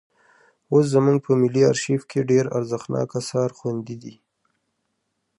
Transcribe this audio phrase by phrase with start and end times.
[0.71, 4.15] اوس زموږ په ملي ارشیف کې ډېر ارزښتناک اثار خوندي دي.